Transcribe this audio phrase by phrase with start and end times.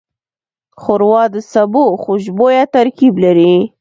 [0.81, 3.55] ښوروا د سبو خوشبویه ترکیب لري.